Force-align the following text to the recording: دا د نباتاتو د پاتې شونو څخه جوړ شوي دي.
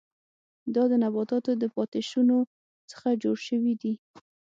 دا 0.75 0.83
د 0.91 0.93
نباتاتو 1.03 1.51
د 1.61 1.63
پاتې 1.75 2.01
شونو 2.09 2.37
څخه 2.91 3.07
جوړ 3.23 3.37
شوي 3.47 3.73
دي. 3.81 3.93